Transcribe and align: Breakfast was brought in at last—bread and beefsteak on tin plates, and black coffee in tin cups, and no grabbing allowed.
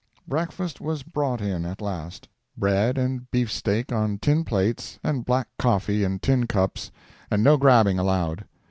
Breakfast 0.27 0.81
was 0.81 1.03
brought 1.03 1.41
in 1.41 1.63
at 1.63 1.79
last—bread 1.79 2.97
and 2.97 3.29
beefsteak 3.29 3.91
on 3.91 4.17
tin 4.17 4.43
plates, 4.43 4.97
and 5.03 5.23
black 5.23 5.49
coffee 5.59 6.03
in 6.03 6.17
tin 6.17 6.47
cups, 6.47 6.89
and 7.29 7.43
no 7.43 7.55
grabbing 7.55 7.99
allowed. 7.99 8.45